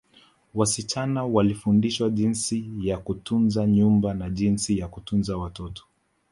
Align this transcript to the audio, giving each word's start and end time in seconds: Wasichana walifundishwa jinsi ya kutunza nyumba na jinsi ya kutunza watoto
Wasichana 0.53 1.23
walifundishwa 1.25 2.09
jinsi 2.09 2.71
ya 2.81 2.97
kutunza 2.97 3.67
nyumba 3.67 4.13
na 4.13 4.29
jinsi 4.29 4.77
ya 4.79 4.87
kutunza 4.87 5.37
watoto 5.37 5.85